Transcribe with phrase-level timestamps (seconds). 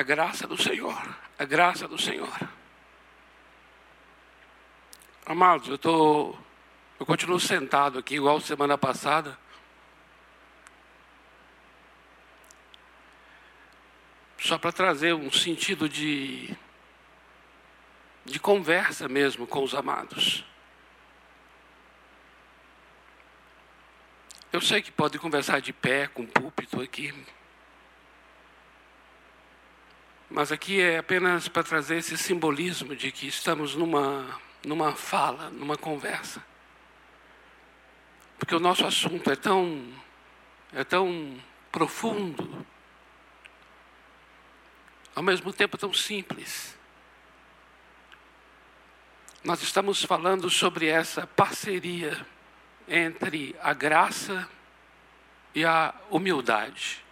[0.00, 0.98] A graça do Senhor,
[1.38, 2.34] a graça do Senhor.
[5.26, 6.34] Amados, eu tô,
[6.98, 9.38] eu continuo sentado aqui igual semana passada.
[14.38, 16.56] Só para trazer um sentido de
[18.24, 20.46] de conversa mesmo com os amados.
[24.50, 27.12] Eu sei que pode conversar de pé com o púlpito aqui,
[30.30, 35.76] mas aqui é apenas para trazer esse simbolismo de que estamos numa, numa fala, numa
[35.76, 36.42] conversa.
[38.38, 39.92] Porque o nosso assunto é tão,
[40.72, 41.36] é tão
[41.72, 42.64] profundo,
[45.16, 46.78] ao mesmo tempo tão simples.
[49.42, 52.24] Nós estamos falando sobre essa parceria
[52.86, 54.48] entre a graça
[55.52, 57.04] e a humildade.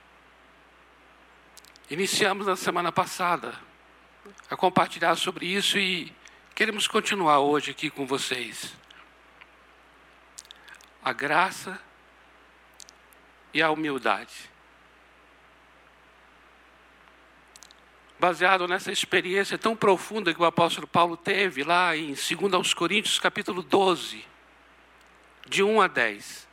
[1.91, 3.55] Iniciamos na semana passada
[4.51, 6.15] a compartilhar sobre isso e
[6.54, 8.76] queremos continuar hoje aqui com vocês.
[11.02, 11.80] A graça
[13.54, 14.51] e a humildade.
[18.20, 23.63] Baseado nessa experiência tão profunda que o apóstolo Paulo teve lá em 2 Coríntios, capítulo
[23.63, 24.26] 12,
[25.48, 26.48] de 1 a 10.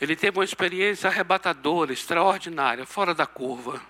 [0.00, 3.80] Ele teve uma experiência arrebatadora, extraordinária, fora da curva.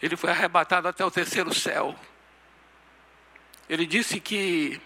[0.00, 1.98] Ele foi arrebatado até o terceiro céu.
[3.68, 4.80] Ele disse que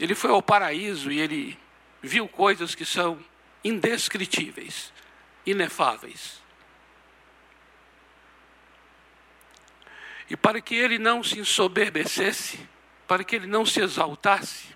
[0.00, 1.58] ele foi ao paraíso e ele
[2.02, 3.22] viu coisas que são
[3.62, 4.92] indescritíveis,
[5.46, 6.42] inefáveis.
[10.28, 12.58] E para que ele não se ensoberbecesse,
[13.06, 14.73] para que ele não se exaltasse,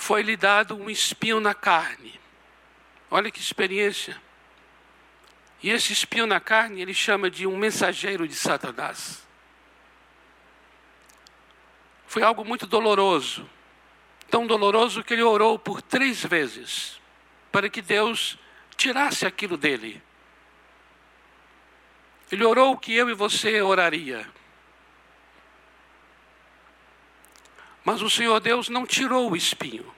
[0.00, 2.18] foi-lhe dado um espinho na carne.
[3.10, 4.20] Olha que experiência.
[5.62, 9.22] E esse espinho na carne ele chama de um mensageiro de Satanás.
[12.06, 13.48] Foi algo muito doloroso.
[14.30, 16.98] Tão doloroso que ele orou por três vezes
[17.52, 18.38] para que Deus
[18.78, 20.02] tirasse aquilo dele.
[22.32, 24.26] Ele orou o que eu e você oraria.
[27.84, 29.92] Mas o Senhor Deus não tirou o espinho,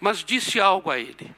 [0.00, 1.34] mas disse algo a ele.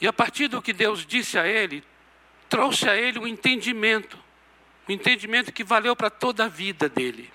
[0.00, 1.84] E a partir do que Deus disse a ele,
[2.48, 4.18] trouxe a ele um entendimento,
[4.88, 7.30] um entendimento que valeu para toda a vida dele.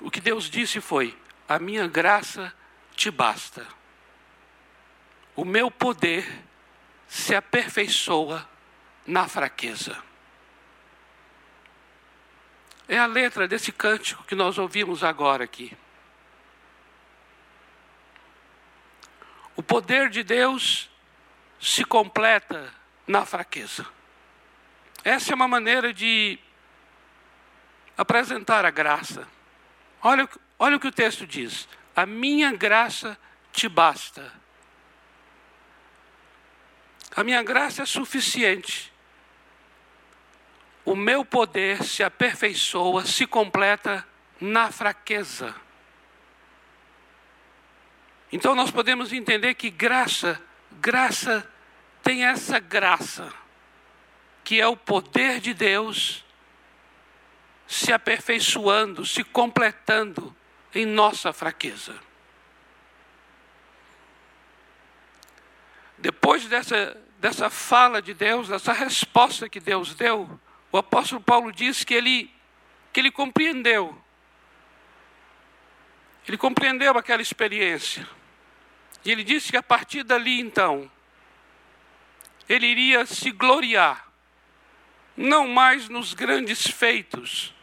[0.00, 1.16] O que Deus disse foi:
[1.48, 2.54] A minha graça
[2.94, 3.66] te basta.
[5.34, 6.44] O meu poder
[7.06, 8.48] se aperfeiçoa
[9.06, 10.07] na fraqueza.
[12.88, 15.76] É a letra desse cântico que nós ouvimos agora aqui.
[19.54, 20.88] O poder de Deus
[21.60, 22.72] se completa
[23.06, 23.86] na fraqueza.
[25.04, 26.38] Essa é uma maneira de
[27.96, 29.28] apresentar a graça.
[30.02, 30.26] Olha,
[30.58, 33.18] olha o que o texto diz: A minha graça
[33.52, 34.32] te basta.
[37.14, 38.92] A minha graça é suficiente
[40.88, 44.06] o meu poder se aperfeiçoa, se completa
[44.40, 45.54] na fraqueza.
[48.32, 50.42] Então nós podemos entender que graça,
[50.80, 51.46] graça
[52.02, 53.30] tem essa graça,
[54.42, 56.24] que é o poder de Deus
[57.66, 60.34] se aperfeiçoando, se completando
[60.74, 61.94] em nossa fraqueza.
[65.98, 71.84] Depois dessa, dessa fala de Deus, dessa resposta que Deus deu, o apóstolo Paulo diz
[71.84, 72.30] que ele,
[72.92, 73.96] que ele compreendeu.
[76.26, 78.06] Ele compreendeu aquela experiência.
[79.04, 80.90] E ele disse que a partir dali, então,
[82.48, 84.06] ele iria se gloriar,
[85.16, 87.54] não mais nos grandes feitos,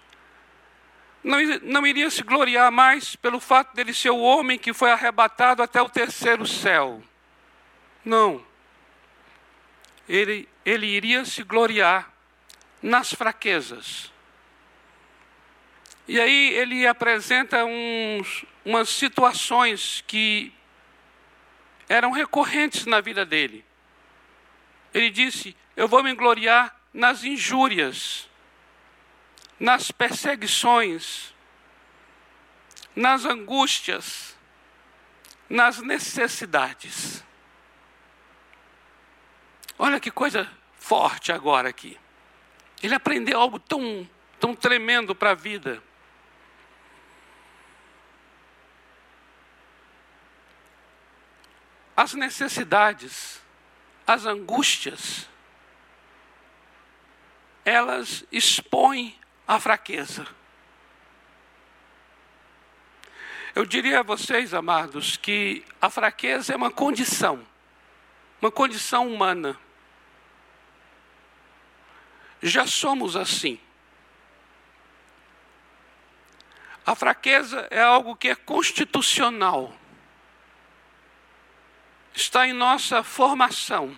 [1.24, 5.64] não, não iria se gloriar mais pelo fato dele ser o homem que foi arrebatado
[5.64, 7.04] até o terceiro céu.
[8.04, 8.46] Não.
[10.08, 12.15] Ele, ele iria se gloriar
[12.82, 14.12] nas fraquezas.
[16.08, 20.54] E aí ele apresenta uns, umas situações que
[21.90, 23.66] eram recorrentes na vida dele.
[24.94, 28.30] Ele disse: Eu vou me gloriar nas injúrias,
[29.60, 31.34] nas perseguições,
[32.96, 34.38] nas angústias,
[35.50, 37.24] nas necessidades.
[39.78, 40.50] Olha que coisa
[40.80, 41.98] forte agora aqui.
[42.86, 44.08] Ele aprendeu algo tão,
[44.40, 45.82] tão tremendo para a vida.
[51.96, 53.42] as necessidades,
[54.06, 55.30] as angústias,
[57.64, 59.18] elas expõem
[59.48, 60.28] a fraqueza.
[63.56, 67.48] Eu diria a vocês, amados, que a fraqueza é uma condição,
[68.42, 69.58] uma condição humana.
[72.48, 73.60] Já somos assim.
[76.86, 79.76] A fraqueza é algo que é constitucional.
[82.14, 83.98] Está em nossa formação.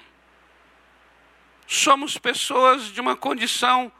[1.67, 3.91] Somos pessoas de uma condição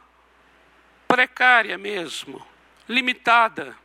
[1.06, 2.42] precária mesmo,
[2.88, 3.76] limitada,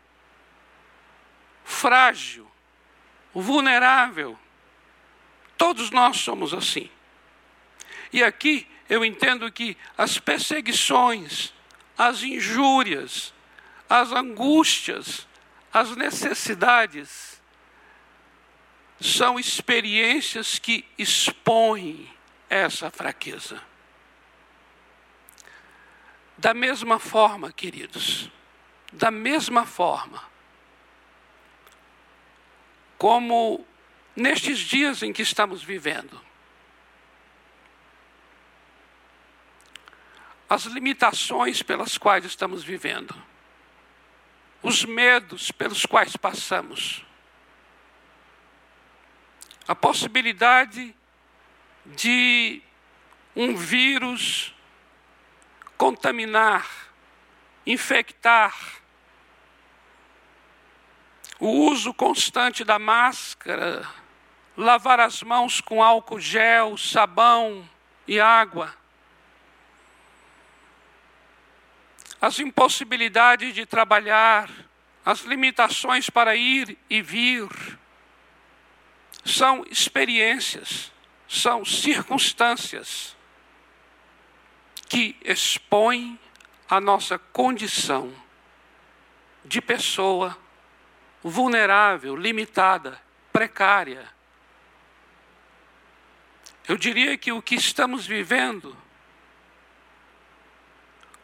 [1.65, 2.49] frágil,
[3.33, 4.39] vulnerável.
[5.57, 6.89] Todos nós somos assim.
[8.13, 11.51] E aqui eu entendo que as perseguições,
[11.97, 13.33] as injúrias,
[13.89, 15.27] as angústias,
[15.73, 17.41] as necessidades,
[19.01, 22.07] são experiências que expõem
[22.47, 23.59] essa fraqueza.
[26.37, 28.29] Da mesma forma, queridos,
[28.91, 30.23] da mesma forma,
[32.99, 33.65] como
[34.15, 36.21] nestes dias em que estamos vivendo,
[40.53, 43.15] as limitações pelas quais estamos vivendo,
[44.61, 47.03] os medos pelos quais passamos,
[49.67, 50.95] a possibilidade
[51.85, 52.61] de
[53.35, 54.53] um vírus
[55.75, 56.69] contaminar,
[57.65, 58.55] infectar,
[61.39, 63.89] o uso constante da máscara,
[64.55, 67.67] lavar as mãos com álcool gel, sabão
[68.07, 68.82] e água.
[72.23, 74.49] As impossibilidades de trabalhar,
[75.05, 77.49] as limitações para ir e vir,
[79.25, 80.89] são experiências,
[81.27, 83.13] são circunstâncias
[84.87, 86.17] que expõem
[86.69, 88.09] a nossa condição
[89.43, 90.37] de pessoa
[91.21, 93.01] vulnerável, limitada,
[93.33, 94.07] precária.
[96.69, 98.77] Eu diria que o que estamos vivendo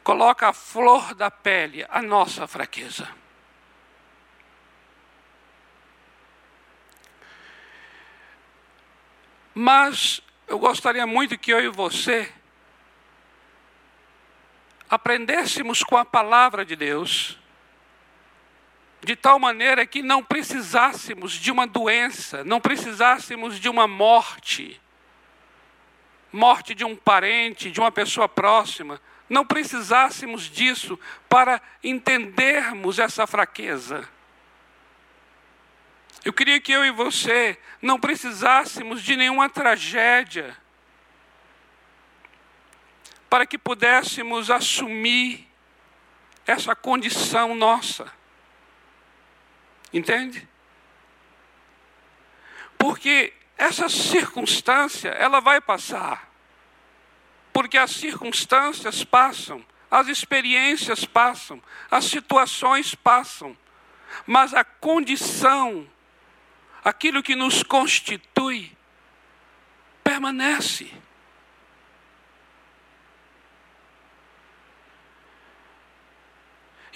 [0.10, 3.08] coloca a flor da pele a nossa fraqueza.
[9.54, 12.34] Mas eu gostaria muito que eu e você
[14.90, 17.38] aprendêssemos com a palavra de Deus,
[19.04, 24.82] de tal maneira que não precisássemos de uma doença, não precisássemos de uma morte,
[26.32, 31.00] morte de um parente, de uma pessoa próxima, não precisássemos disso
[31.30, 34.08] para entendermos essa fraqueza.
[36.26, 40.58] Eu queria que eu e você não precisássemos de nenhuma tragédia
[43.30, 45.48] para que pudéssemos assumir
[46.46, 48.12] essa condição nossa.
[49.94, 50.48] Entende?
[52.78, 56.29] Porque essa circunstância, ela vai passar
[57.52, 63.58] porque as circunstâncias passam, as experiências passam, as situações passam,
[64.26, 65.88] mas a condição,
[66.84, 68.72] aquilo que nos constitui,
[70.04, 70.92] permanece.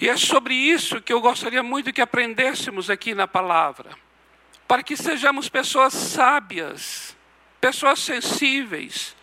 [0.00, 3.96] E é sobre isso que eu gostaria muito que aprendêssemos aqui na palavra,
[4.66, 7.16] para que sejamos pessoas sábias,
[7.60, 9.16] pessoas sensíveis,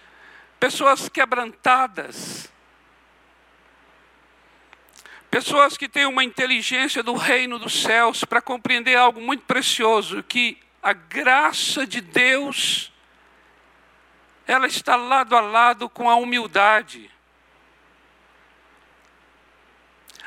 [0.62, 2.48] pessoas quebrantadas,
[5.32, 10.62] pessoas que têm uma inteligência do reino dos céus para compreender algo muito precioso, que
[10.84, 12.94] a graça de Deus
[14.46, 17.10] ela está lado a lado com a humildade.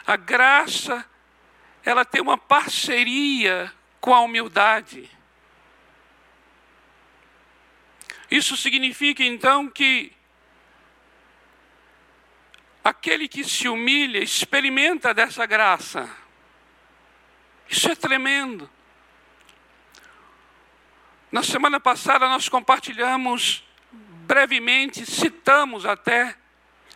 [0.05, 1.07] A graça
[1.85, 5.09] ela tem uma parceria com a humildade.
[8.29, 10.13] Isso significa então que
[12.85, 16.09] Aquele que se humilha experimenta dessa graça.
[17.67, 18.71] Isso é tremendo.
[21.33, 26.37] Na semana passada nós compartilhamos brevemente, citamos até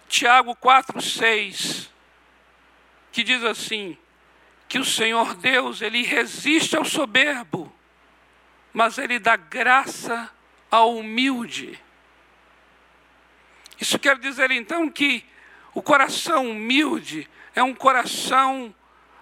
[0.09, 1.89] Tiago 4:6,
[3.11, 3.97] que diz assim:
[4.69, 7.73] que o Senhor Deus, ele resiste ao soberbo,
[8.73, 10.31] mas ele dá graça
[10.71, 11.83] ao humilde.
[13.81, 15.25] Isso quer dizer então que
[15.79, 18.75] o coração humilde é um coração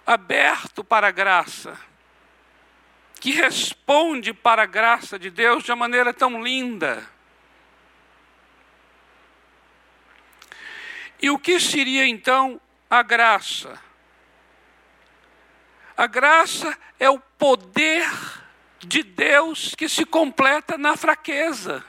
[0.03, 1.79] aberto para a graça.
[3.19, 7.07] que responde para a graça de Deus de uma maneira tão linda.
[11.21, 12.59] E o que seria então
[12.89, 13.79] a graça?
[15.95, 18.09] A graça é o poder
[18.79, 21.85] de Deus que se completa na fraqueza.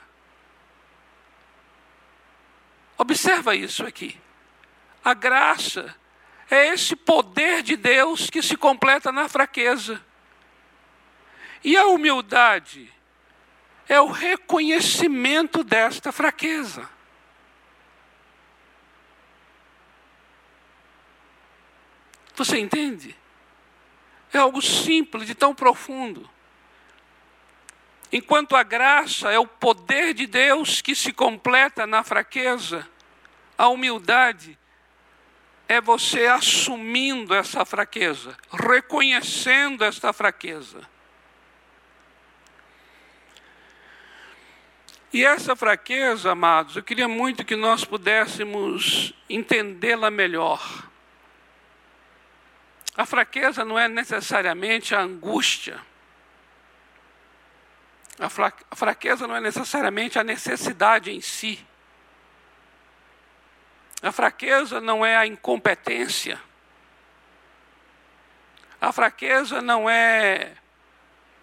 [2.99, 4.19] Observa isso aqui.
[5.09, 5.95] A graça
[6.51, 9.99] é esse poder de Deus que se completa na fraqueza.
[11.63, 12.93] E a humildade
[13.87, 16.87] é o reconhecimento desta fraqueza.
[22.35, 23.17] Você entende?
[24.31, 26.29] É algo simples e tão profundo.
[28.11, 32.87] Enquanto a graça é o poder de Deus que se completa na fraqueza,
[33.57, 34.68] a humildade é
[35.79, 40.81] você assumindo essa fraqueza, reconhecendo esta fraqueza.
[45.13, 50.89] E essa fraqueza, amados, eu queria muito que nós pudéssemos entendê-la melhor.
[52.97, 55.79] A fraqueza não é necessariamente a angústia.
[58.19, 61.65] A fraqueza não é necessariamente a necessidade em si.
[64.01, 66.41] A fraqueza não é a incompetência.
[68.79, 70.53] A fraqueza não é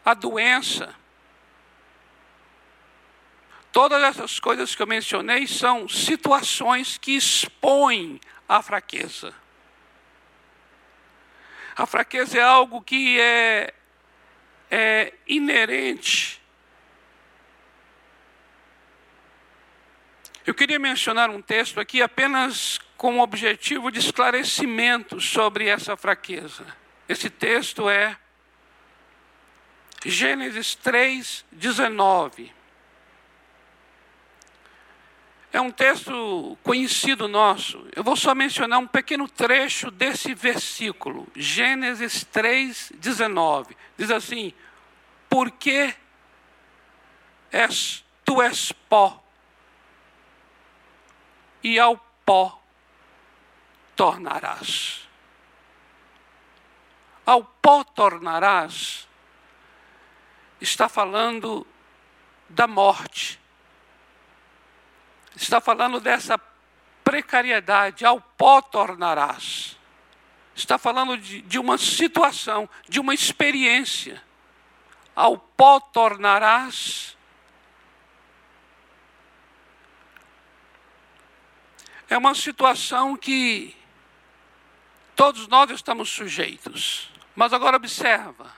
[0.04, 0.94] a doença.
[3.70, 9.34] Todas essas coisas que eu mencionei são situações que expõem a fraqueza.
[11.76, 13.74] A fraqueza é algo que é,
[14.70, 16.40] é inerente.
[20.46, 26.64] Eu queria mencionar um texto aqui apenas com o objetivo de esclarecimento sobre essa fraqueza.
[27.08, 28.16] Esse texto é
[30.04, 32.54] Gênesis 3, 19.
[35.52, 37.84] É um texto conhecido nosso.
[37.96, 41.26] Eu vou só mencionar um pequeno trecho desse versículo.
[41.34, 43.76] Gênesis 3, 19.
[43.98, 44.52] Diz assim:
[45.28, 45.92] Porque
[47.50, 49.25] és, tu és pó,
[51.66, 52.60] e ao pó
[53.94, 55.08] tornarás.
[57.24, 59.08] Ao pó tornarás,
[60.60, 61.66] está falando
[62.48, 63.40] da morte
[65.36, 66.38] está falando dessa
[67.04, 69.76] precariedade, ao pó tornarás.
[70.54, 74.22] Está falando de, de uma situação, de uma experiência.
[75.14, 77.15] Ao pó tornarás.
[82.08, 83.74] É uma situação que
[85.16, 87.10] todos nós estamos sujeitos.
[87.34, 88.52] Mas agora observa: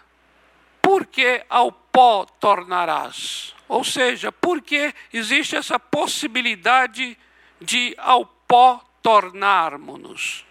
[0.83, 3.55] por que ao pó tornarás?
[3.69, 7.17] Ou seja, porque existe essa possibilidade
[7.61, 10.45] de ao pó tornarmos-nos.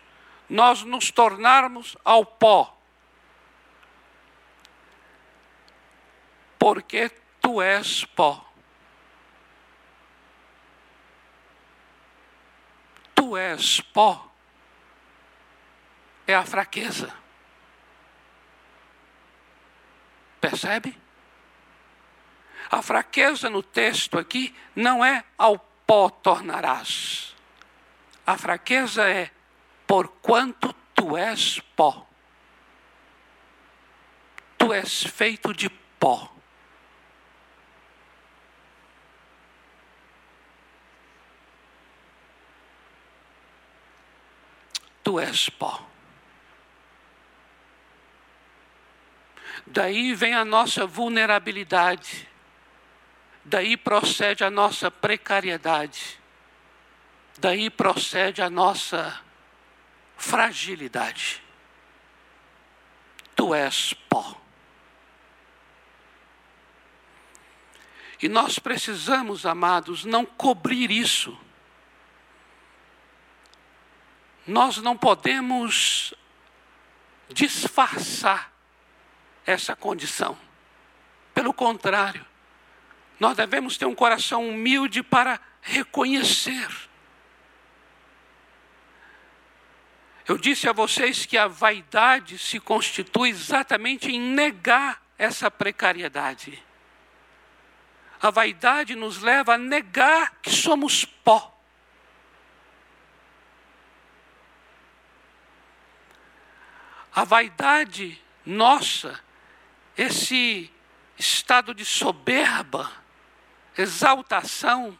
[0.49, 2.75] Nós nos tornarmos ao pó.
[6.57, 7.11] Porque
[7.41, 8.46] tu és pó.
[13.17, 14.29] Tu és pó.
[16.27, 17.11] É a fraqueza.
[20.39, 20.95] Percebe?
[22.69, 27.33] A fraqueza no texto aqui não é ao pó tornarás.
[28.25, 29.31] A fraqueza é
[29.87, 32.05] porquanto tu és pó.
[34.57, 36.36] Tu és feito de pó.
[45.07, 45.87] Tu és pó.
[49.65, 52.27] Daí vem a nossa vulnerabilidade.
[53.45, 56.19] Daí procede a nossa precariedade.
[57.37, 59.23] Daí procede a nossa
[60.17, 61.41] fragilidade.
[63.33, 64.35] Tu és pó.
[68.21, 71.46] E nós precisamos, amados, não cobrir isso.
[74.47, 76.13] Nós não podemos
[77.29, 78.51] disfarçar
[79.45, 80.37] essa condição.
[81.33, 82.25] Pelo contrário,
[83.19, 86.67] nós devemos ter um coração humilde para reconhecer.
[90.27, 96.63] Eu disse a vocês que a vaidade se constitui exatamente em negar essa precariedade.
[98.21, 101.56] A vaidade nos leva a negar que somos pó.
[107.17, 109.19] A vaidade nossa
[109.97, 110.71] esse
[111.17, 112.91] estado de soberba,
[113.75, 114.95] exaltação,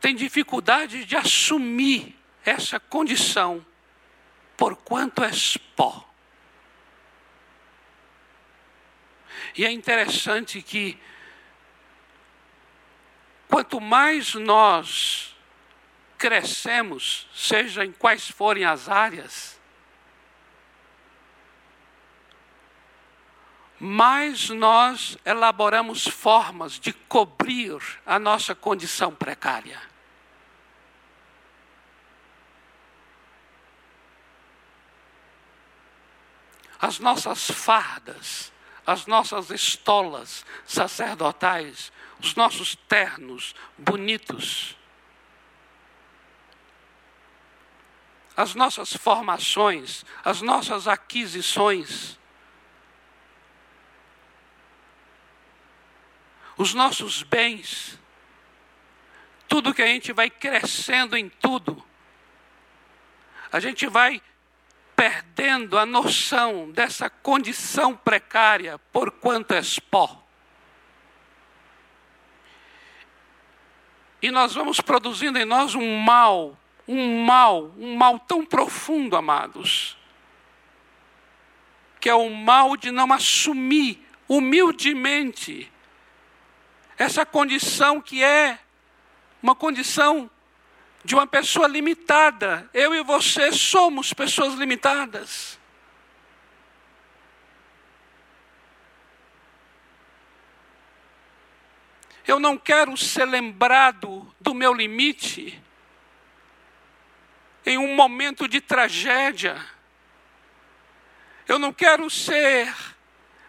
[0.00, 3.66] tem dificuldade de assumir essa condição,
[4.56, 6.08] porquanto és pó.
[9.56, 10.96] E é interessante que,
[13.48, 15.31] quanto mais nós
[16.22, 19.60] crescemos, seja em quais forem as áreas,
[23.76, 29.90] mais nós elaboramos formas de cobrir a nossa condição precária.
[36.80, 38.52] as nossas fardas,
[38.84, 44.76] as nossas estolas sacerdotais, os nossos ternos bonitos,
[48.36, 52.18] as nossas formações, as nossas aquisições,
[56.56, 57.98] os nossos bens,
[59.48, 61.84] tudo que a gente vai crescendo em tudo,
[63.50, 64.22] a gente vai
[64.96, 70.22] perdendo a noção dessa condição precária por quanto és pó.
[74.22, 79.96] E nós vamos produzindo em nós um mal, um mal, um mal tão profundo, amados,
[82.00, 85.70] que é o mal de não assumir humildemente
[86.98, 88.58] essa condição que é
[89.42, 90.30] uma condição
[91.04, 92.68] de uma pessoa limitada.
[92.72, 95.58] Eu e você somos pessoas limitadas.
[102.26, 105.60] Eu não quero ser lembrado do meu limite
[107.64, 109.56] em um momento de tragédia.
[111.46, 112.74] Eu não quero ser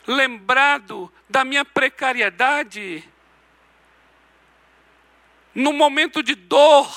[0.05, 3.03] lembrado da minha precariedade
[5.53, 6.91] no momento de dor.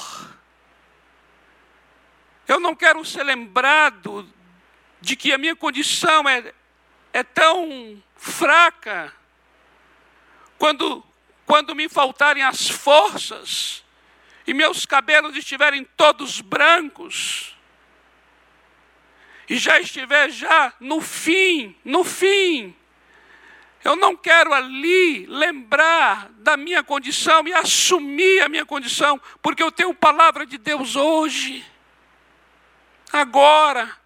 [2.49, 4.29] Eu não quero ser lembrado
[5.01, 6.53] de que a minha condição é,
[7.13, 9.13] é tão fraca
[10.59, 11.05] quando,
[11.45, 13.85] quando me faltarem as forças
[14.47, 17.57] e meus cabelos estiverem todos brancos
[19.49, 22.75] e já estiver já no fim, no fim.
[23.85, 29.71] Eu não quero ali lembrar da minha condição e assumir a minha condição, porque eu
[29.71, 31.65] tenho palavra de Deus hoje
[33.13, 33.97] agora,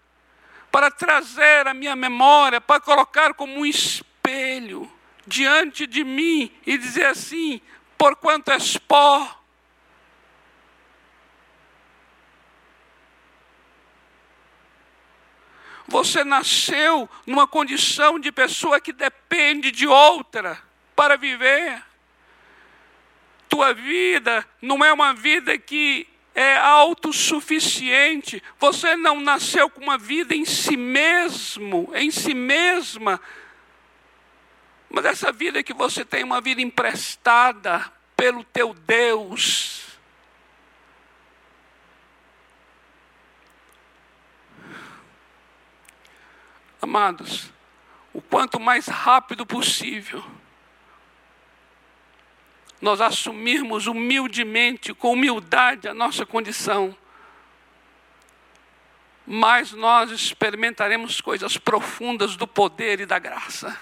[0.71, 4.91] para trazer a minha memória, para colocar como um espelho
[5.27, 7.61] diante de mim e dizer assim:
[7.97, 9.40] porquanto és pó.
[15.91, 20.63] Você nasceu numa condição de pessoa que depende de outra
[20.95, 21.83] para viver.
[23.49, 28.41] Tua vida não é uma vida que é autossuficiente.
[28.61, 33.21] Você não nasceu com uma vida em si mesmo, em si mesma.
[34.89, 39.80] Mas essa vida que você tem, uma vida emprestada pelo teu Deus.
[46.81, 47.53] Amados,
[48.13, 50.25] o quanto mais rápido possível
[52.81, 56.97] nós assumirmos humildemente, com humildade, a nossa condição,
[59.27, 63.79] mais nós experimentaremos coisas profundas do poder e da graça.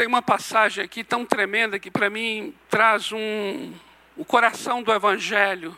[0.00, 3.70] Tem uma passagem aqui tão tremenda que para mim traz um,
[4.16, 5.76] o coração do Evangelho,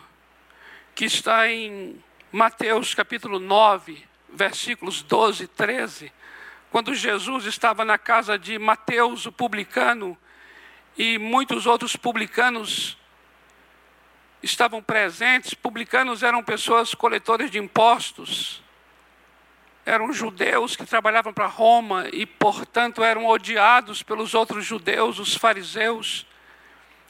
[0.95, 4.01] que está em Mateus capítulo 9,
[4.33, 6.13] versículos 12 e 13,
[6.71, 10.17] quando Jesus estava na casa de Mateus, o publicano,
[10.97, 12.97] e muitos outros publicanos
[14.41, 15.53] estavam presentes.
[15.53, 18.63] Publicanos eram pessoas coletoras de impostos,
[19.85, 26.27] eram judeus que trabalhavam para Roma e, portanto, eram odiados pelos outros judeus, os fariseus.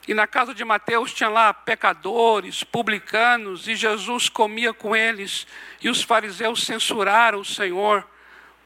[0.09, 5.47] E na casa de Mateus tinha lá pecadores, publicanos, e Jesus comia com eles.
[5.81, 8.07] E os fariseus censuraram o Senhor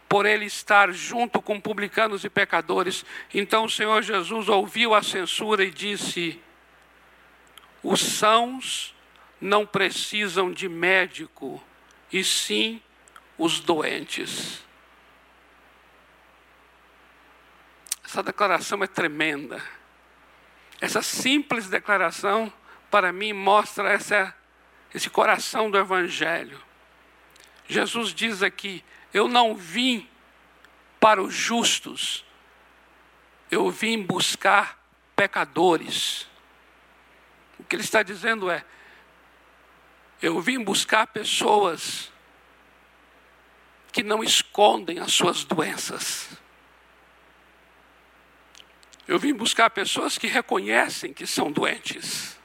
[0.08, 3.04] por ele estar junto com publicanos e pecadores.
[3.34, 6.40] Então o Senhor Jesus ouviu a censura e disse:
[7.82, 8.94] Os sãos
[9.40, 11.62] não precisam de médico,
[12.12, 12.80] e sim
[13.38, 14.64] os doentes.
[18.04, 19.62] Essa declaração é tremenda.
[20.80, 22.52] Essa simples declaração,
[22.90, 24.34] para mim, mostra essa,
[24.94, 26.60] esse coração do Evangelho.
[27.68, 30.08] Jesus diz aqui: Eu não vim
[31.00, 32.24] para os justos,
[33.50, 34.78] eu vim buscar
[35.14, 36.28] pecadores.
[37.58, 38.64] O que ele está dizendo é:
[40.22, 42.12] eu vim buscar pessoas
[43.96, 46.28] que não escondem as suas doenças.
[49.08, 52.38] Eu vim buscar pessoas que reconhecem que são doentes.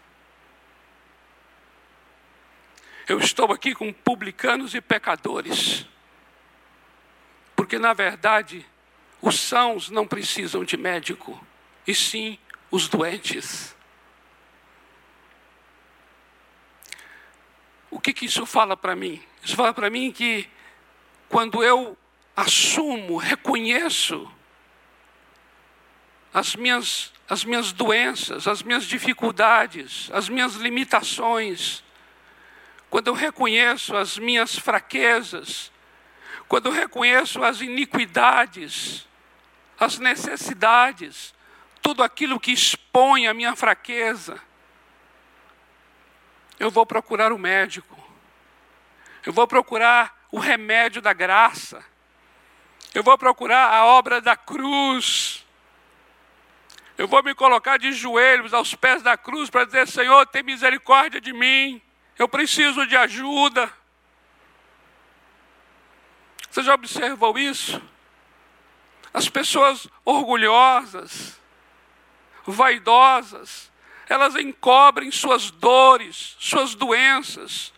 [3.05, 5.85] Eu estou aqui com publicanos e pecadores.
[7.53, 8.65] Porque, na verdade,
[9.21, 11.45] os sãos não precisam de médico,
[11.85, 12.39] e sim
[12.71, 13.75] os doentes.
[17.89, 19.21] O que, que isso fala para mim?
[19.43, 20.49] Isso fala para mim que
[21.31, 21.97] quando eu
[22.35, 24.29] assumo, reconheço
[26.33, 31.85] as minhas, as minhas doenças, as minhas dificuldades, as minhas limitações,
[32.89, 35.71] quando eu reconheço as minhas fraquezas,
[36.49, 39.07] quando eu reconheço as iniquidades,
[39.79, 41.33] as necessidades,
[41.81, 44.37] tudo aquilo que expõe a minha fraqueza,
[46.59, 47.97] eu vou procurar o médico,
[49.25, 51.83] eu vou procurar o remédio da graça,
[52.93, 55.45] eu vou procurar a obra da cruz,
[56.97, 61.19] eu vou me colocar de joelhos aos pés da cruz para dizer: Senhor, tem misericórdia
[61.19, 61.81] de mim,
[62.17, 63.71] eu preciso de ajuda.
[66.49, 67.81] Você já observou isso?
[69.13, 71.39] As pessoas orgulhosas,
[72.45, 73.71] vaidosas,
[74.07, 77.73] elas encobrem suas dores, suas doenças.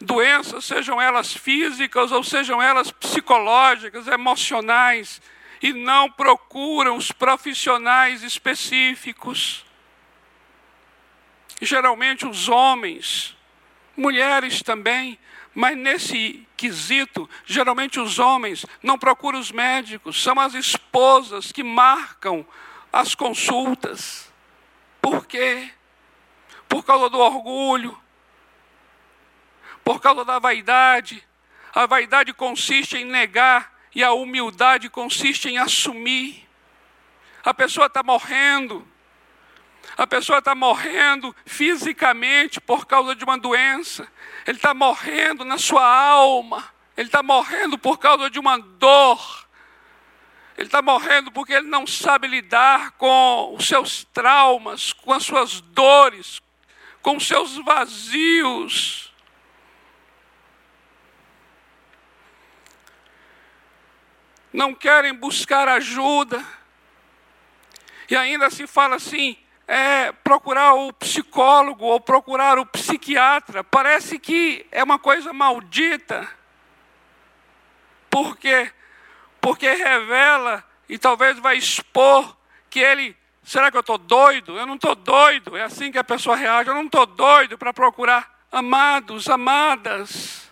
[0.00, 5.20] Doenças, sejam elas físicas ou sejam elas psicológicas, emocionais,
[5.62, 9.64] e não procuram os profissionais específicos.
[11.60, 13.34] Geralmente os homens,
[13.96, 15.18] mulheres também,
[15.54, 22.46] mas nesse quesito, geralmente os homens não procuram os médicos, são as esposas que marcam
[22.92, 24.30] as consultas.
[25.00, 25.70] Por quê?
[26.68, 27.98] Por causa do orgulho,
[29.86, 31.22] por causa da vaidade.
[31.72, 36.44] A vaidade consiste em negar e a humildade consiste em assumir.
[37.44, 38.84] A pessoa está morrendo.
[39.96, 44.08] A pessoa está morrendo fisicamente por causa de uma doença.
[44.44, 46.64] Ele está morrendo na sua alma.
[46.96, 49.46] Ele está morrendo por causa de uma dor.
[50.58, 55.60] Ele está morrendo porque ele não sabe lidar com os seus traumas, com as suas
[55.60, 56.42] dores,
[57.02, 59.05] com os seus vazios.
[64.56, 66.42] Não querem buscar ajuda.
[68.08, 69.36] E ainda se fala assim,
[69.68, 73.62] é, procurar o psicólogo ou procurar o psiquiatra.
[73.62, 76.26] Parece que é uma coisa maldita.
[78.08, 78.72] Por quê?
[79.42, 82.34] Porque revela e talvez vai expor
[82.70, 83.14] que ele.
[83.44, 84.58] Será que eu estou doido?
[84.58, 85.54] Eu não estou doido.
[85.54, 86.70] É assim que a pessoa reage.
[86.70, 90.45] Eu não estou doido para procurar amados, amadas.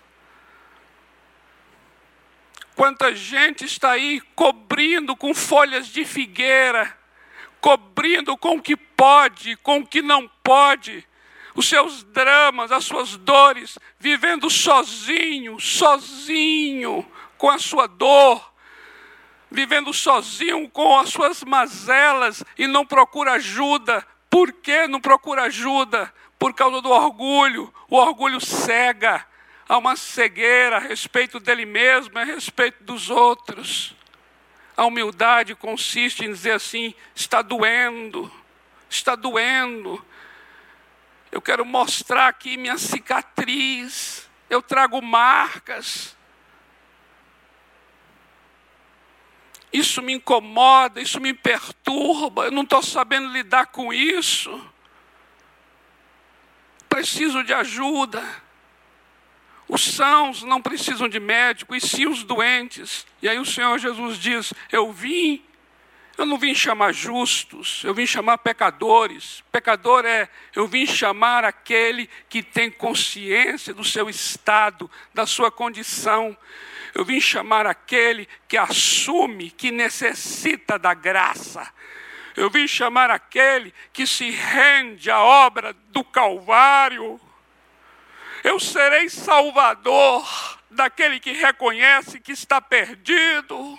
[2.75, 6.97] Quanta gente está aí cobrindo com folhas de figueira,
[7.61, 11.07] cobrindo com o que pode, com o que não pode,
[11.55, 17.09] os seus dramas, as suas dores, vivendo sozinho, sozinho
[17.39, 18.53] com a sua dor,
[19.49, 24.05] vivendo sozinho com as suas mazelas e não procura ajuda.
[24.29, 26.13] Por que não procura ajuda?
[26.37, 27.73] Por causa do orgulho.
[27.89, 29.25] O orgulho cega
[29.69, 33.95] há uma cegueira a respeito dele mesmo, a respeito dos outros.
[34.77, 38.31] A humildade consiste em dizer assim: está doendo,
[38.89, 40.05] está doendo.
[41.31, 46.17] Eu quero mostrar aqui minha cicatriz, eu trago marcas.
[49.73, 54.71] Isso me incomoda, isso me perturba, eu não estou sabendo lidar com isso.
[56.89, 58.44] Preciso de ajuda.
[59.69, 63.07] Os sãos não precisam de médico, e sim os doentes.
[63.23, 65.43] E aí o Senhor Jesus diz: Eu vim,
[66.19, 69.43] eu não vim chamar justos, eu vim chamar pecadores.
[69.51, 76.37] Pecador é, eu vim chamar aquele que tem consciência do seu estado, da sua condição.
[76.95, 81.73] Eu vim chamar aquele que assume que necessita da graça.
[82.37, 87.21] Eu vim chamar aquele que se rende à obra do Calvário
[88.45, 90.23] eu serei salvador
[90.71, 93.79] daquele que reconhece que está perdido.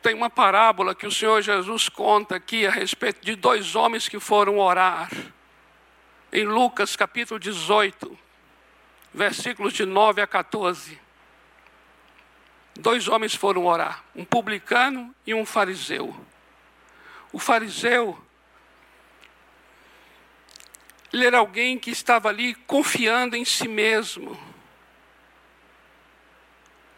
[0.00, 4.18] Tem uma parábola que o Senhor Jesus conta aqui a respeito de dois homens que
[4.18, 5.10] foram orar.
[6.32, 8.18] Em Lucas capítulo 18,
[9.12, 11.05] versículos de 9 a 14.
[12.78, 16.14] Dois homens foram orar, um publicano e um fariseu.
[17.32, 18.18] O fariseu,
[21.12, 24.38] ele era alguém que estava ali confiando em si mesmo,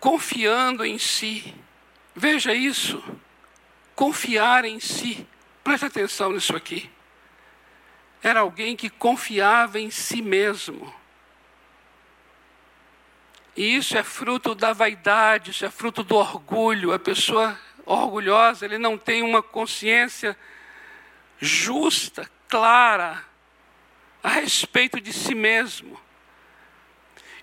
[0.01, 1.55] confiando em si.
[2.15, 3.03] Veja isso,
[3.95, 5.27] confiar em si.
[5.63, 6.91] Preste atenção nisso aqui.
[8.21, 10.93] Era alguém que confiava em si mesmo.
[13.59, 16.93] E isso é fruto da vaidade, isso é fruto do orgulho.
[16.93, 20.39] A pessoa orgulhosa, ele não tem uma consciência
[21.41, 23.25] justa, clara,
[24.23, 26.01] a respeito de si mesmo.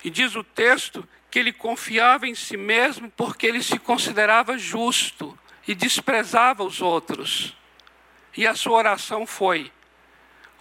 [0.02, 5.38] E diz o texto que ele confiava em si mesmo porque ele se considerava justo
[5.68, 7.54] e desprezava os outros.
[8.34, 9.70] E a sua oração foi: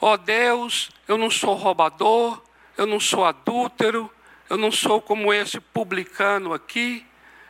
[0.02, 2.44] Ó oh Deus, eu não sou roubador,
[2.78, 4.12] eu não sou adúltero,
[4.50, 7.06] eu não sou como esse publicano aqui,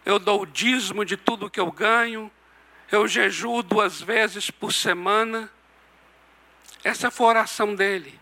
[0.06, 2.32] eu dou o dízimo de tudo que eu ganho,
[2.92, 5.52] eu jejuo duas vezes por semana.
[6.84, 8.20] Essa foi a oração dele.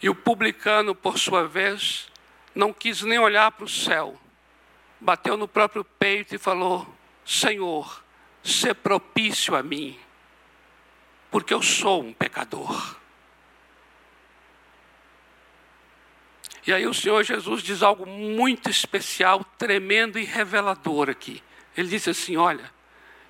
[0.00, 2.08] E o publicano, por sua vez,
[2.54, 4.20] não quis nem olhar para o céu,
[5.00, 6.86] bateu no próprio peito e falou:
[7.24, 8.02] Senhor,
[8.42, 9.98] se propício a mim,
[11.30, 13.01] porque eu sou um pecador.
[16.66, 21.42] E aí o Senhor Jesus diz algo muito especial, tremendo e revelador aqui.
[21.76, 22.72] Ele diz assim: Olha,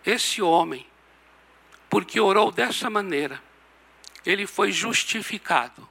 [0.04, 0.86] esse homem,
[1.88, 3.42] porque orou dessa maneira,
[4.24, 5.88] ele foi justificado.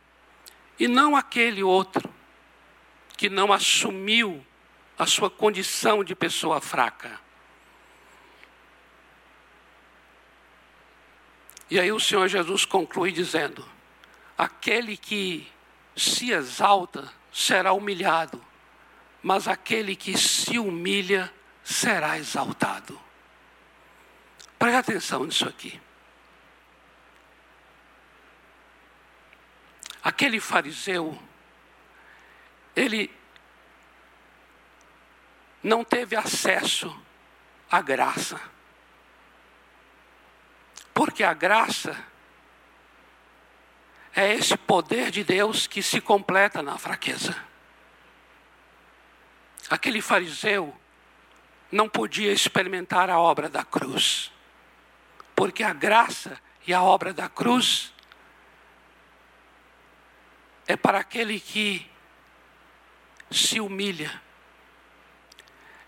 [0.80, 2.12] E não aquele outro,
[3.17, 4.45] que não assumiu
[4.97, 7.19] a sua condição de pessoa fraca.
[11.69, 13.67] E aí o Senhor Jesus conclui dizendo:
[14.38, 15.47] aquele que
[15.95, 18.44] se exalta será humilhado,
[19.22, 21.32] mas aquele que se humilha
[21.63, 23.00] será exaltado.
[24.60, 25.80] Preste atenção nisso aqui.
[30.04, 31.17] Aquele fariseu,
[32.76, 33.15] ele
[35.63, 36.96] não teve acesso
[37.70, 38.41] à graça.
[40.94, 42.11] Porque a graça
[44.15, 47.36] é esse poder de Deus que se completa na fraqueza.
[49.69, 50.76] Aquele fariseu
[51.71, 54.32] não podia experimentar a obra da cruz,
[55.36, 57.93] porque a graça e a obra da cruz
[60.67, 61.89] é para aquele que
[63.32, 64.21] se humilha,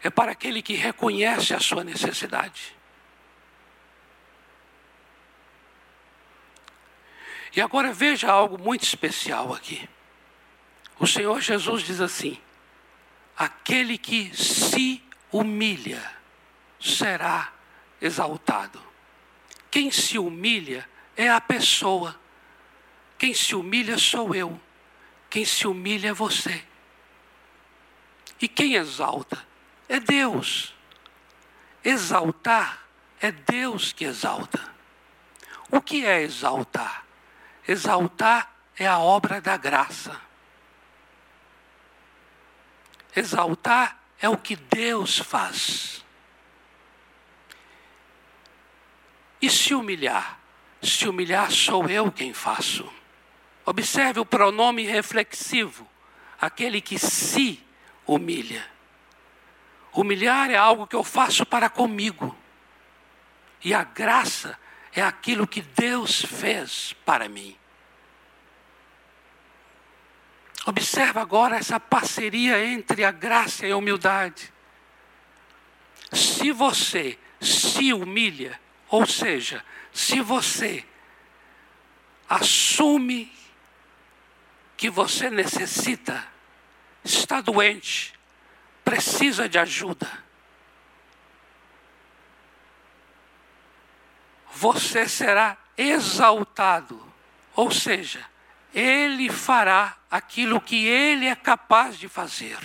[0.02, 2.76] é para aquele que reconhece a sua necessidade.
[7.56, 9.88] E agora veja algo muito especial aqui.
[11.00, 12.40] O Senhor Jesus diz assim:
[13.38, 16.02] aquele que se humilha
[16.80, 17.52] será
[18.02, 18.82] exaltado.
[19.70, 22.20] Quem se humilha é a pessoa.
[23.18, 24.60] Quem se humilha sou eu.
[25.30, 26.64] Quem se humilha é você.
[28.42, 29.46] E quem exalta?
[29.88, 30.76] É Deus.
[31.84, 32.86] Exaltar
[33.20, 34.60] é Deus que exalta.
[35.72, 37.03] O que é exaltar?
[37.68, 40.20] Exaltar é a obra da graça.
[43.16, 46.04] Exaltar é o que Deus faz.
[49.42, 50.40] E se humilhar?
[50.82, 52.92] Se humilhar sou eu quem faço.
[53.66, 55.88] Observe o pronome reflexivo,
[56.40, 57.62] aquele que se
[58.06, 58.66] humilha.
[59.94, 62.36] Humilhar é algo que eu faço para comigo.
[63.64, 64.58] E a graça
[64.96, 67.58] é aquilo que Deus fez para mim.
[70.66, 74.54] Observa agora essa parceria entre a graça e a humildade.
[76.12, 80.86] Se você se humilha, ou seja, se você
[82.30, 83.32] assume
[84.78, 86.26] que você necessita,
[87.04, 88.14] está doente,
[88.86, 90.10] precisa de ajuda,
[94.54, 97.02] você será exaltado.
[97.56, 98.26] Ou seja,
[98.74, 102.58] ele fará aquilo que ele é capaz de fazer.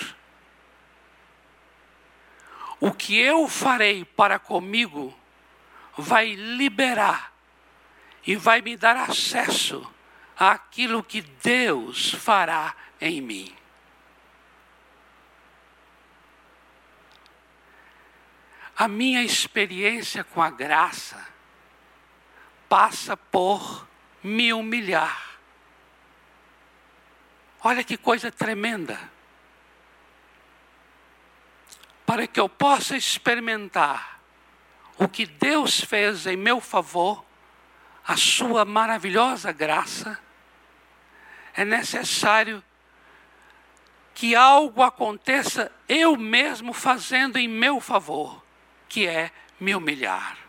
[2.81, 5.18] O que eu farei para comigo
[5.96, 7.33] vai liberar
[8.27, 9.85] e vai me dar acesso
[10.38, 13.59] àquilo que Deus fará em mim.
[18.79, 21.27] a minha experiência com a graça
[22.69, 23.87] passa por
[24.23, 25.39] me humilhar.
[27.61, 28.99] Olha que coisa tremenda.
[32.07, 34.21] Para que eu possa experimentar
[34.97, 37.25] o que Deus fez em meu favor,
[38.07, 40.19] a sua maravilhosa graça,
[41.55, 42.63] é necessário
[44.15, 48.43] que algo aconteça eu mesmo fazendo em meu favor,
[48.89, 50.48] que é me humilhar.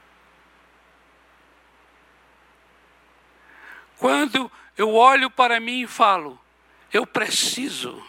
[3.99, 6.39] Quando eu olho para mim e falo,
[6.91, 8.01] eu preciso.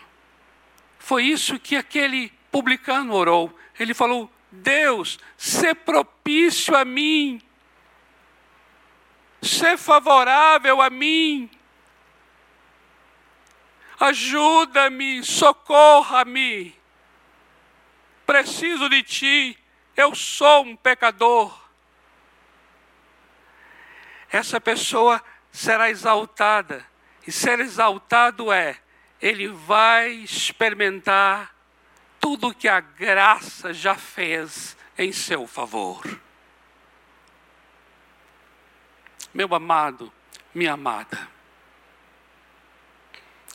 [1.01, 3.53] Foi isso que aquele publicano orou.
[3.77, 7.43] Ele falou: Deus, se propício a mim,
[9.43, 11.51] se favorável a mim,
[13.99, 16.73] ajuda-me, socorra-me.
[18.25, 19.59] Preciso de ti,
[19.97, 21.69] eu sou um pecador.
[24.31, 25.21] Essa pessoa
[25.53, 26.85] será exaltada
[27.27, 28.79] e ser exaltado é,
[29.21, 31.55] ele vai experimentar
[32.19, 36.03] tudo que a graça já fez em seu favor.
[39.33, 40.13] Meu amado,
[40.55, 41.29] minha amada,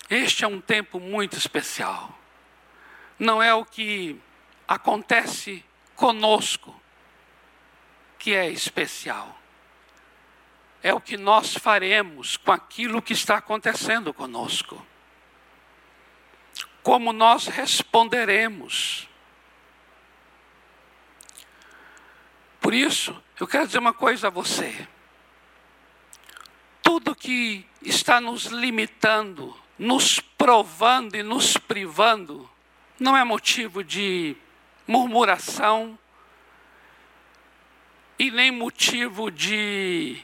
[0.10, 2.18] este é um tempo muito especial.
[3.18, 4.20] Não é o que
[4.68, 5.64] acontece
[5.96, 6.80] conosco
[8.18, 9.38] que é especial
[10.86, 14.86] é o que nós faremos com aquilo que está acontecendo conosco.
[16.84, 19.10] Como nós responderemos.
[22.62, 24.88] Por isso, eu quero dizer uma coisa a você.
[26.84, 32.48] Tudo que está nos limitando, nos provando e nos privando,
[33.00, 34.38] não é motivo de
[34.88, 35.98] murmuração
[38.20, 40.24] e nem motivo de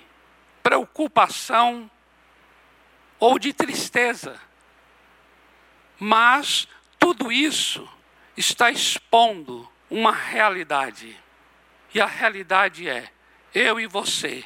[0.62, 1.89] preocupação
[3.19, 4.39] ou de tristeza.
[6.00, 7.88] Mas tudo isso
[8.36, 11.17] está expondo uma realidade.
[11.93, 13.12] E a realidade é:
[13.54, 14.43] eu e você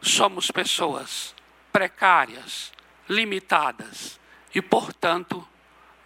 [0.00, 1.34] somos pessoas
[1.72, 2.72] precárias,
[3.08, 4.20] limitadas
[4.54, 5.46] e, portanto,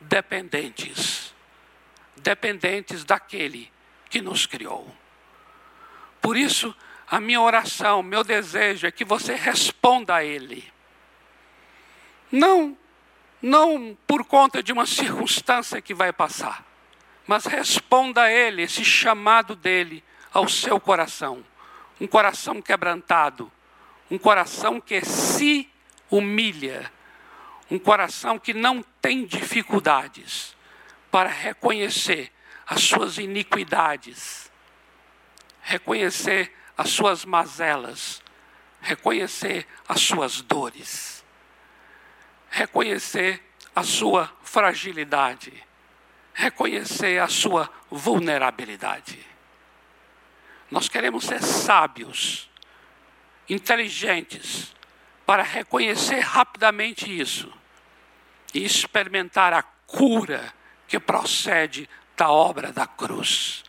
[0.00, 1.34] dependentes.
[2.16, 3.72] Dependentes daquele
[4.08, 4.94] que nos criou.
[6.20, 6.74] Por isso,
[7.12, 10.64] a minha oração, meu desejo é que você responda a Ele.
[12.30, 12.74] Não,
[13.42, 16.64] não por conta de uma circunstância que vai passar,
[17.26, 21.44] mas responda a Ele, esse chamado dele ao seu coração.
[22.00, 23.52] Um coração quebrantado,
[24.10, 25.68] um coração que se
[26.10, 26.90] humilha,
[27.70, 30.56] um coração que não tem dificuldades
[31.10, 32.32] para reconhecer
[32.66, 34.50] as suas iniquidades,
[35.60, 38.22] reconhecer as suas mazelas,
[38.80, 41.24] reconhecer as suas dores,
[42.50, 43.42] reconhecer
[43.74, 45.52] a sua fragilidade,
[46.34, 49.24] reconhecer a sua vulnerabilidade.
[50.70, 52.50] Nós queremos ser sábios,
[53.48, 54.74] inteligentes,
[55.26, 57.52] para reconhecer rapidamente isso
[58.52, 60.52] e experimentar a cura
[60.88, 63.64] que procede da obra da cruz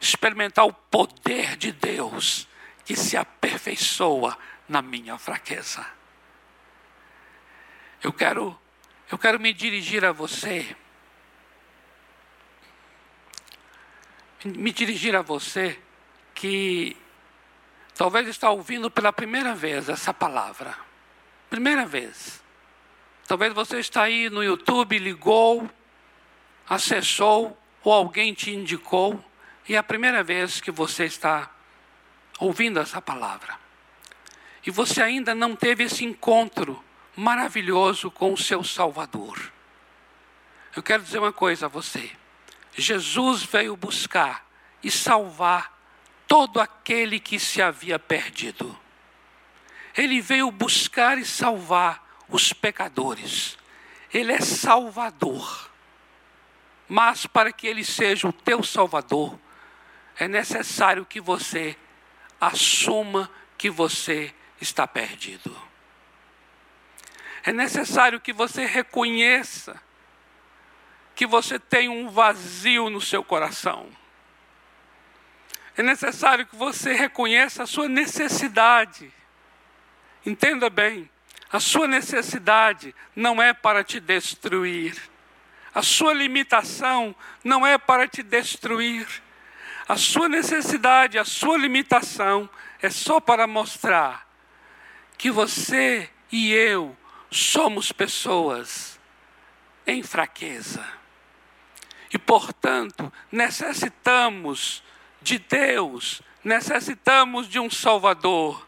[0.00, 2.48] experimentar o poder de Deus
[2.84, 4.36] que se aperfeiçoa
[4.68, 5.86] na minha fraqueza.
[8.02, 8.58] Eu quero
[9.10, 10.76] eu quero me dirigir a você.
[14.44, 15.78] Me dirigir a você
[16.32, 16.96] que
[17.96, 20.78] talvez está ouvindo pela primeira vez essa palavra.
[21.50, 22.40] Primeira vez.
[23.26, 25.68] Talvez você está aí no YouTube, ligou,
[26.68, 29.22] acessou, ou alguém te indicou.
[29.68, 31.50] E é a primeira vez que você está
[32.38, 33.58] ouvindo essa palavra.
[34.66, 36.82] E você ainda não teve esse encontro
[37.16, 39.52] maravilhoso com o seu Salvador.
[40.74, 42.10] Eu quero dizer uma coisa a você.
[42.74, 44.46] Jesus veio buscar
[44.82, 45.78] e salvar
[46.26, 48.78] todo aquele que se havia perdido.
[49.96, 53.58] Ele veio buscar e salvar os pecadores.
[54.12, 55.68] Ele é Salvador.
[56.88, 59.38] Mas para que ele seja o teu Salvador,
[60.20, 61.74] é necessário que você
[62.38, 65.56] assuma que você está perdido.
[67.42, 69.80] É necessário que você reconheça
[71.14, 73.88] que você tem um vazio no seu coração.
[75.74, 79.10] É necessário que você reconheça a sua necessidade.
[80.24, 81.10] Entenda bem,
[81.50, 85.00] a sua necessidade não é para te destruir.
[85.74, 89.22] A sua limitação não é para te destruir
[89.90, 92.48] a sua necessidade, a sua limitação,
[92.80, 94.24] é só para mostrar
[95.18, 96.96] que você e eu
[97.28, 99.00] somos pessoas
[99.84, 100.86] em fraqueza.
[102.14, 104.80] E, portanto, necessitamos
[105.20, 108.64] de Deus, necessitamos de um Salvador,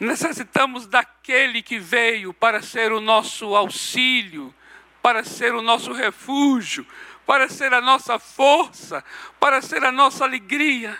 [0.00, 4.52] necessitamos daquele que veio para ser o nosso auxílio,
[5.00, 6.84] para ser o nosso refúgio,
[7.26, 9.04] para ser a nossa força,
[9.40, 10.98] para ser a nossa alegria.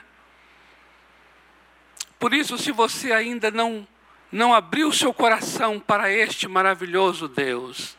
[2.19, 3.87] Por isso, se você ainda não
[4.33, 7.97] não abriu seu coração para este maravilhoso Deus,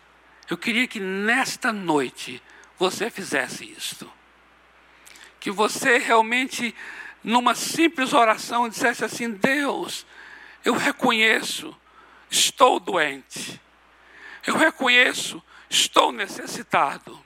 [0.50, 2.44] eu queria que nesta noite
[2.78, 4.12] você fizesse isto.
[5.40, 6.76] Que você realmente,
[7.24, 10.06] numa simples oração, dissesse assim: Deus,
[10.66, 11.74] eu reconheço,
[12.30, 13.62] estou doente.
[14.46, 17.25] Eu reconheço, estou necessitado.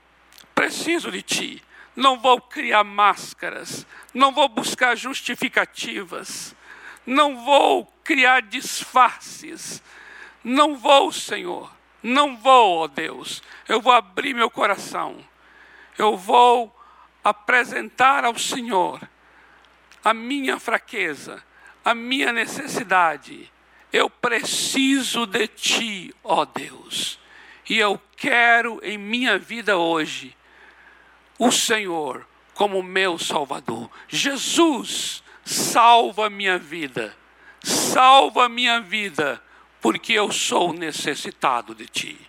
[0.60, 1.64] Preciso de ti.
[1.96, 6.54] Não vou criar máscaras, não vou buscar justificativas,
[7.06, 9.82] não vou criar disfarces.
[10.44, 13.42] Não vou, Senhor, não vou, ó Deus.
[13.70, 15.24] Eu vou abrir meu coração.
[15.98, 16.78] Eu vou
[17.24, 19.00] apresentar ao Senhor
[20.04, 21.42] a minha fraqueza,
[21.86, 23.50] a minha necessidade.
[23.94, 27.18] Eu preciso de Ti, ó Deus.
[27.70, 30.36] E eu quero em minha vida hoje
[31.40, 33.90] o Senhor como meu Salvador.
[34.08, 37.18] Jesus, salva minha vida
[37.64, 39.42] salva minha vida,
[39.82, 42.20] porque eu sou necessitado de ti.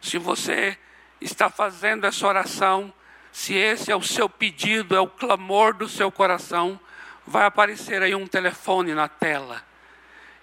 [0.00, 0.78] Se você
[1.20, 2.92] está fazendo essa oração,
[3.32, 6.80] se esse é o seu pedido, é o clamor do seu coração,
[7.26, 9.62] vai aparecer aí um telefone na tela.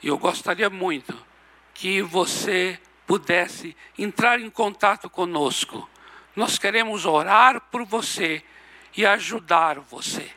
[0.01, 1.17] E eu gostaria muito
[1.73, 5.89] que você pudesse entrar em contato conosco.
[6.37, 8.43] Nós queremos orar por você
[8.95, 10.31] e ajudar você.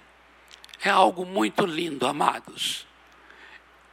[0.82, 2.88] É algo muito lindo, amados.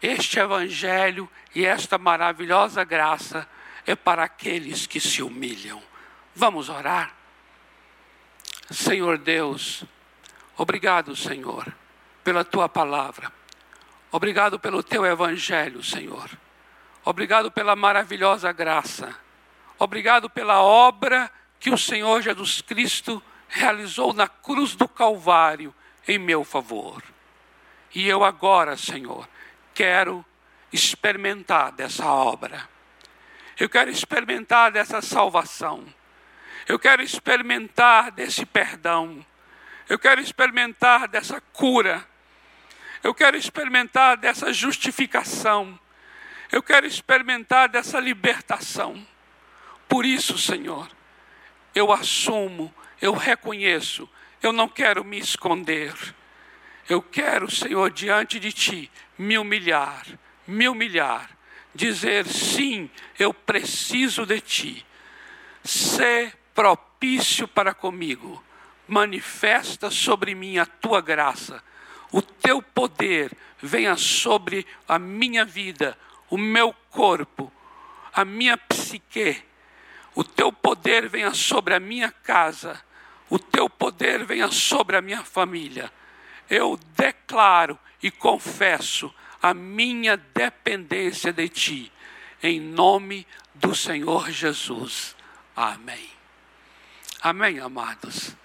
[0.01, 3.45] Este Evangelho e esta maravilhosa graça
[3.85, 5.83] é para aqueles que se humilham.
[6.33, 7.13] Vamos orar?
[8.71, 9.83] Senhor Deus,
[10.55, 11.75] obrigado, Senhor,
[12.23, 13.33] pela tua palavra.
[14.13, 16.29] Obrigado pelo teu Evangelho, Senhor.
[17.03, 19.13] Obrigado pela maravilhosa graça.
[19.77, 21.29] Obrigado pela obra
[21.59, 25.73] que o Senhor Jesus Cristo realizou na cruz do Calvário
[26.07, 27.03] em meu favor.
[27.93, 29.27] E eu agora, Senhor,
[29.73, 30.25] quero
[30.71, 32.67] experimentar dessa obra.
[33.59, 35.85] Eu quero experimentar dessa salvação.
[36.67, 39.25] Eu quero experimentar desse perdão.
[39.89, 42.05] Eu quero experimentar dessa cura.
[43.03, 45.79] Eu quero experimentar dessa justificação.
[46.51, 49.05] Eu quero experimentar dessa libertação.
[49.87, 50.89] Por isso, Senhor,
[51.73, 54.09] eu assumo, eu reconheço,
[54.41, 55.93] eu não quero me esconder.
[56.89, 60.05] Eu quero, Senhor, diante de Ti, me humilhar,
[60.47, 61.29] me humilhar,
[61.75, 62.89] dizer sim,
[63.19, 64.85] eu preciso de Ti.
[65.63, 68.41] Ser propício para comigo,
[68.87, 71.61] manifesta sobre mim a Tua graça,
[72.11, 75.97] o Teu poder venha sobre a minha vida,
[76.29, 77.51] o meu corpo,
[78.13, 79.43] a minha psique,
[80.17, 82.81] o Teu poder venha sobre a minha casa,
[83.29, 85.91] o Teu poder venha sobre a minha família
[86.49, 91.91] eu declaro e confesso a minha dependência de Ti,
[92.41, 95.15] em nome do Senhor Jesus.
[95.55, 96.09] Amém.
[97.21, 98.35] Amém, amados.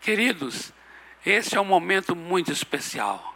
[0.00, 0.72] Queridos,
[1.24, 3.34] esse é um momento muito especial,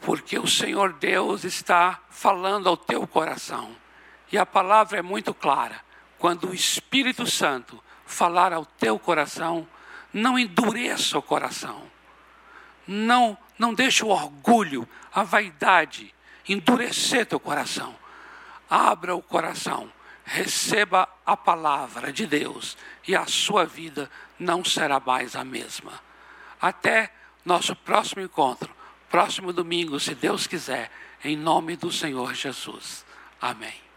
[0.00, 3.74] porque o Senhor Deus está falando ao teu coração,
[4.32, 5.82] e a palavra é muito clara.
[6.20, 9.66] Quando o Espírito Santo falar ao teu coração,
[10.12, 11.90] não endureça o coração
[12.90, 16.12] não, não deixe o orgulho, a vaidade
[16.48, 17.94] endurecer teu coração.
[18.68, 19.92] Abra o coração,
[20.24, 25.92] receba a palavra de Deus e a sua vida não será mais a mesma.
[26.60, 27.12] Até
[27.44, 28.74] nosso próximo encontro,
[29.08, 30.90] próximo domingo, se Deus quiser,
[31.24, 33.04] em nome do Senhor Jesus.
[33.40, 33.89] Amém.